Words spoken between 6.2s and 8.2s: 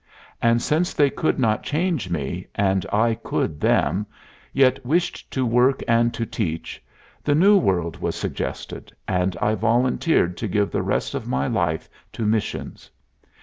teach, the New World was